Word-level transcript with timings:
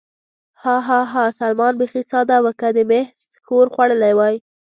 ها، 0.61 0.75
ها، 0.87 0.99
ها، 1.11 1.23
سلمان 1.39 1.73
بېخي 1.79 2.01
ساده 2.11 2.37
و، 2.41 2.45
که 2.59 2.67
دې 2.75 2.83
محض 2.91 3.19
ښور 3.45 3.67
خوړلی 3.73 4.13
وای. 4.15 4.35